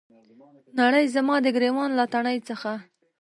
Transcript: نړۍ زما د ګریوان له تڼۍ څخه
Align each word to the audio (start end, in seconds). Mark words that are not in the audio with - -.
نړۍ 0.79 1.05
زما 1.15 1.35
د 1.41 1.47
ګریوان 1.55 1.89
له 1.99 2.05
تڼۍ 2.13 2.37
څخه 2.49 2.71